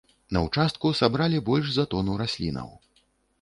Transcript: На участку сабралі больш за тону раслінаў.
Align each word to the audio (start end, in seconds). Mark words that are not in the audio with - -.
На 0.35 0.39
участку 0.45 0.91
сабралі 0.99 1.41
больш 1.51 1.67
за 1.75 1.85
тону 1.93 2.17
раслінаў. 2.23 2.73